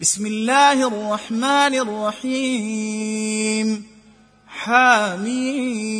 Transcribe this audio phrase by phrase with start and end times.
[0.00, 1.74] بسم الله الرحمن
[2.14, 3.86] الرحيم
[4.48, 5.92] حاميم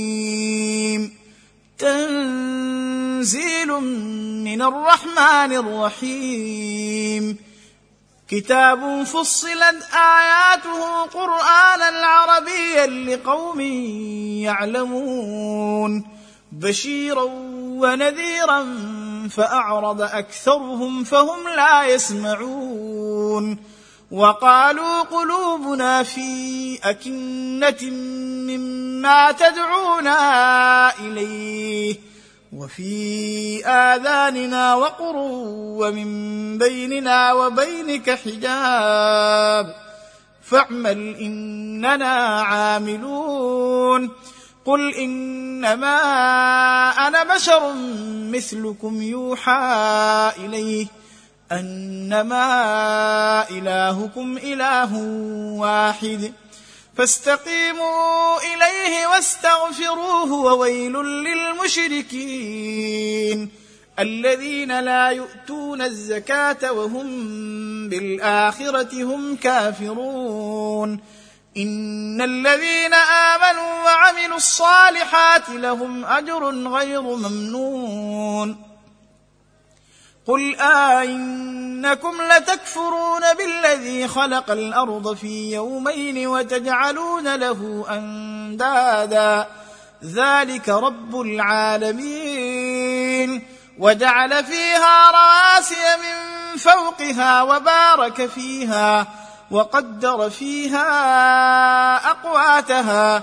[1.79, 3.69] تنزيل
[4.45, 7.38] من الرحمن الرحيم
[8.29, 13.61] كتاب فصلت اياته قرانا عربيا لقوم
[14.40, 16.05] يعلمون
[16.52, 17.24] بشيرا
[17.62, 18.66] ونذيرا
[19.30, 23.73] فاعرض اكثرهم فهم لا يسمعون
[24.10, 27.90] وقالوا قلوبنا في أكنة
[28.50, 30.18] مما تدعونا
[30.98, 31.96] إليه
[32.52, 36.09] وفي آذاننا وقر ومن
[36.59, 39.74] بيننا وبينك حجاب
[40.42, 44.10] فاعمل إننا عاملون
[44.64, 45.96] قل إنما
[47.06, 47.73] أنا بشر
[48.32, 50.86] مثلكم يوحى إليه
[51.52, 52.46] انما
[53.50, 54.96] إلهكم إله
[55.58, 56.32] واحد
[56.96, 60.92] فاستقيموا إليه واستغفروه وويل
[62.04, 63.51] للمشركين
[63.98, 67.09] الذين لا يؤتون الزكاة وهم
[67.89, 71.01] بالآخرة هم كافرون
[71.56, 78.64] إن الذين آمنوا وعملوا الصالحات لهم أجر غير ممنون
[80.27, 89.47] قل أئنكم لتكفرون بالذي خلق الأرض في يومين وتجعلون له أندادا
[90.05, 92.75] ذلك رب العالمين
[93.78, 99.06] وجعل فيها رواسي من فوقها وبارك فيها
[99.50, 100.86] وقدر فيها
[102.11, 103.22] أقواتها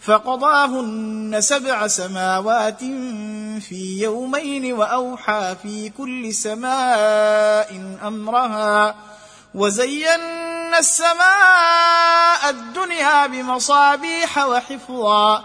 [0.00, 2.80] فقضاهن سبع سماوات
[3.60, 8.94] في يومين وأوحى في كل سماء أمرها
[9.54, 15.44] وزينا السماء الدنيا بمصابيح وحفظا.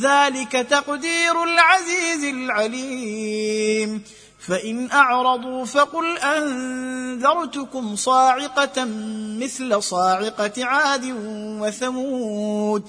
[0.00, 4.02] ذلك تقدير العزيز العليم.
[4.48, 8.84] فإن أعرضوا فقل أنذرتكم صاعقة
[9.40, 11.14] مثل صاعقة عاد
[11.60, 12.88] وثمود.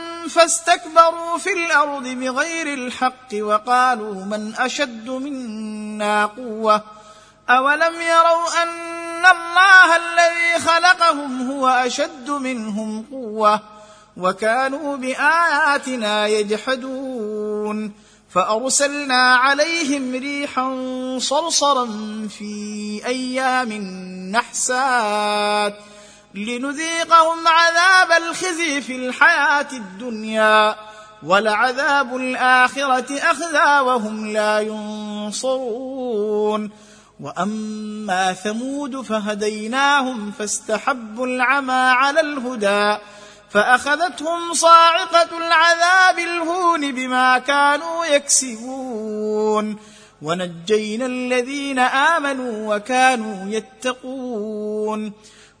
[0.27, 6.83] فاستكبروا في الأرض بغير الحق وقالوا من أشد منا قوة
[7.49, 13.59] أولم يروا أن الله الذي خلقهم هو أشد منهم قوة
[14.17, 17.93] وكانوا بآياتنا يجحدون
[18.29, 20.77] فأرسلنا عليهم ريحا
[21.19, 21.85] صرصرا
[22.37, 23.71] في أيام
[24.31, 25.75] نحسات
[26.35, 30.75] لنذيقهم عذاب الخزي في الحياة الدنيا
[31.23, 36.11] ولعذاب الآخرة اخذى وهم لا ينصرون.
[37.19, 42.97] وأما ثمود فهديناهم فاستحبوا العمى على الهدى
[43.49, 49.77] فأخذتهم صاعقة العذاب الهون بما كانوا يكسبون.
[50.21, 55.13] ونجينا الذين آمنوا وكانوا يتقون.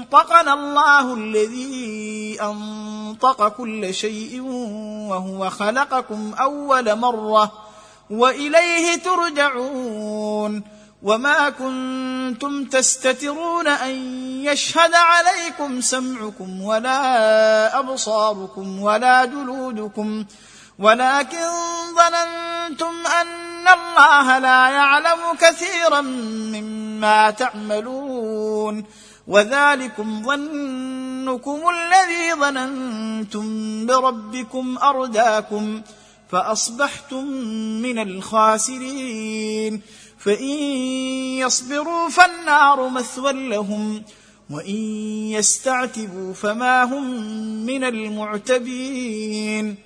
[0.00, 4.40] أنطقنا الله الذي أنطق كل شيء
[5.10, 7.52] وهو خلقكم أول مرة
[8.10, 10.62] وإليه ترجعون
[11.02, 13.94] وما كنتم تستترون أن
[14.44, 20.24] يشهد عليكم سمعكم ولا أبصاركم ولا جلودكم
[20.78, 21.46] ولكن
[21.96, 28.84] ظننتم أن الله لا يعلم كثيرا مما تعملون
[29.26, 35.82] وذلكم ظنكم الذي ظننتم بربكم أرداكم
[36.30, 37.24] فأصبحتم
[37.82, 39.82] من الخاسرين
[40.18, 40.54] فإن
[41.38, 44.02] يصبروا فالنار مثوى لهم
[44.50, 44.76] وإن
[45.30, 47.10] يستعتبوا فما هم
[47.66, 49.76] من المعتبين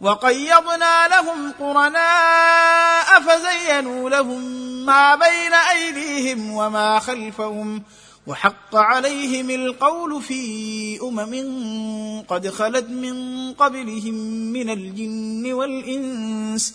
[0.00, 4.42] وقيضنا لهم قرناء فزينوا لهم
[4.84, 7.82] ما بين أيديهم وما خلفهم
[8.26, 14.14] وحق عليهم القول في أمم قد خلت من قبلهم
[14.52, 16.74] من الجن والإنس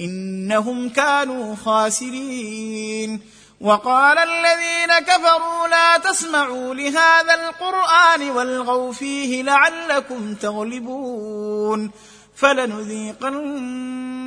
[0.00, 3.20] إنهم كانوا خاسرين.
[3.60, 11.90] وقال الذين كفروا لا تسمعوا لهذا القرآن والغوا فيه لعلكم تغلبون.
[12.36, 13.34] فلنذيقن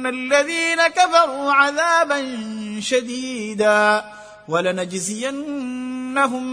[0.07, 2.39] الذين كفروا عذابا
[2.79, 4.03] شديدا
[4.47, 5.79] ولنجزينهم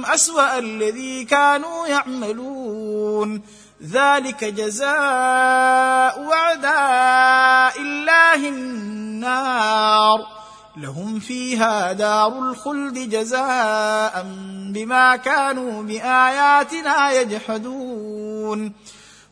[0.06, 3.42] اسوا الذي كانوا يعملون
[3.82, 10.36] ذلك جزاء اعداء الله النار
[10.76, 14.26] لهم فيها دار الخلد جزاء
[14.72, 18.72] بما كانوا باياتنا يجحدون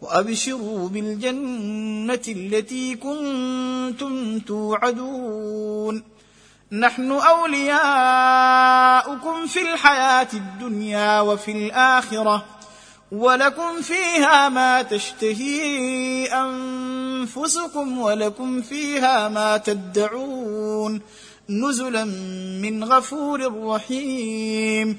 [0.00, 6.02] وأبشروا بالجنة التي كنتم توعدون.
[6.72, 7.76] نحن أولياؤكم
[9.46, 12.44] في الحياة الدنيا وفي الآخرة
[13.12, 21.00] ولكم فيها ما تشتهي أنفسكم ولكم فيها ما تدعون.
[21.48, 22.04] نزلا
[22.62, 24.98] من غفور رحيم.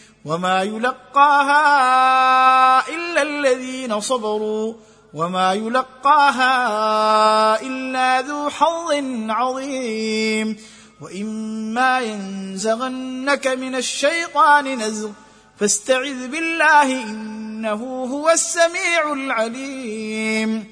[0.25, 1.59] وما يلقاها
[2.87, 4.73] إلا الذين صبروا
[5.13, 6.51] وما يلقاها
[7.61, 8.91] إلا ذو حظ
[9.29, 10.57] عظيم
[11.01, 15.09] وإما ينزغنك من الشيطان نزغ
[15.59, 20.71] فاستعذ بالله إنه هو السميع العليم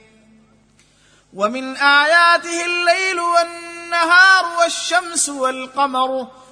[1.33, 6.27] ومن آياته الليل والنهار والشمس والقمر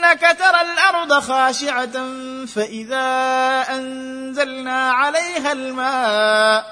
[0.00, 1.92] إنك ترى الأرض خاشعة
[2.46, 3.06] فإذا
[3.70, 6.66] أنزلنا عليها الماء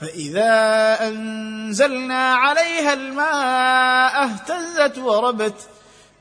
[0.00, 5.68] فإذا أنزلنا عليها الماء اهتزت وربت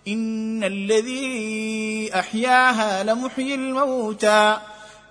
[0.07, 4.57] إن الذي أحياها لمحيي الموتى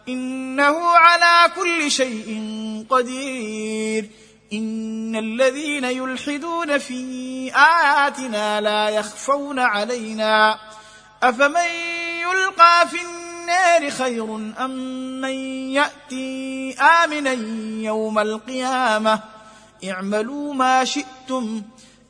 [0.09, 4.11] إنه على كل شيء قدير
[4.53, 10.59] إن الذين يلحدون في آياتنا لا يخفون علينا.
[11.28, 11.71] أفمن
[12.21, 14.71] يلقى في النار خير أم
[15.21, 15.35] من
[15.71, 17.33] يأتي آمنا
[17.83, 19.21] يوم القيامة؟
[19.85, 21.62] اعملوا ما شئتم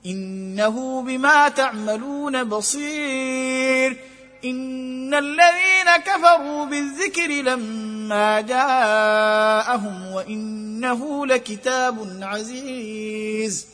[0.07, 3.97] إنه بما تعملون بصير.
[4.45, 13.67] إن الذين كفروا بالذكر لما جاءهم وإنه لكتاب عزيز.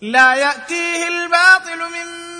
[0.00, 2.39] لا يأتيه الباطل من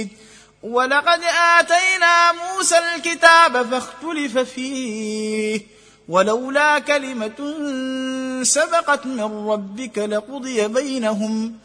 [0.71, 1.21] ولقد
[1.59, 5.61] آتينا موسى الكتاب فاختلف فيه
[6.09, 7.55] ولولا كلمة
[8.43, 11.55] سبقت من ربك لقضي بينهم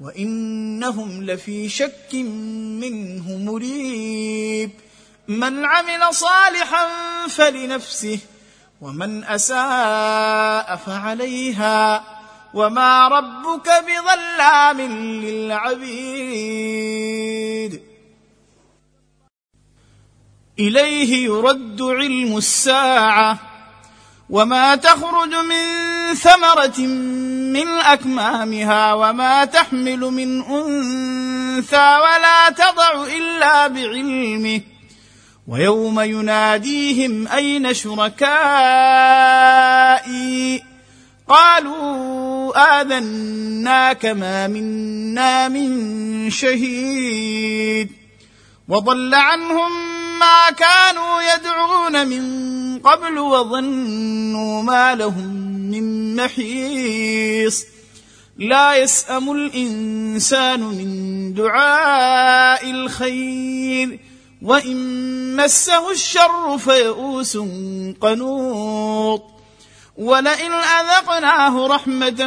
[0.00, 4.70] وإنهم لفي شك منه مريب.
[5.28, 6.86] من عمل صالحا
[7.28, 8.18] فلنفسه
[8.80, 12.04] ومن أساء فعليها
[12.54, 14.80] وما ربك بظلام
[15.24, 17.43] للعبيد.
[20.58, 23.38] إليه يرد علم الساعة
[24.30, 25.64] وما تخرج من
[26.14, 26.80] ثمرة
[27.52, 34.60] من أكمامها وما تحمل من أنثى ولا تضع إلا بعلمه
[35.48, 38.34] ويوم يناديهم أين شركائي؟
[41.28, 47.92] قالوا آذناك ما منا من شهيد
[48.68, 55.26] وضل عنهم ما كانوا يدعون من قبل وظنوا ما لهم
[55.70, 57.64] من محيص.
[58.38, 64.00] لا يسأم الإنسان من دعاء الخير
[64.42, 67.38] وإن مسه الشر فيئوس
[68.00, 69.34] قنوط.
[69.96, 72.26] ولئن أذقناه رحمة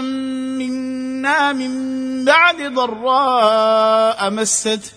[0.60, 4.92] منا من بعد ضراء مسته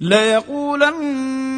[0.00, 1.57] ليقولن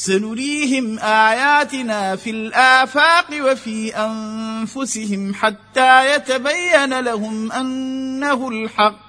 [0.00, 9.00] سنريهم آياتنا في الآفاق وفي أنفسهم حتى يتبين لهم أنه الحق.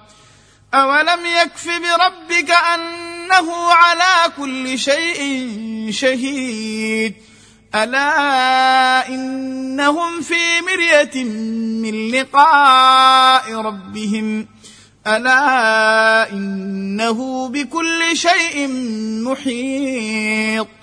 [0.74, 5.22] أولم يكف بربك أنه على كل شيء
[5.92, 7.16] شهيد.
[7.76, 11.24] ألا إنهم في مرية
[11.84, 14.48] من لقاء ربهم.
[15.08, 18.68] ألا إنه بكل شيء
[19.24, 20.81] محيط.